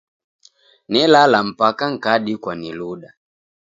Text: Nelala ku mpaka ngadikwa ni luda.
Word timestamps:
Nelala 0.91 1.39
ku 1.43 1.47
mpaka 1.49 1.85
ngadikwa 1.93 2.53
ni 2.59 2.71
luda. 2.77 3.09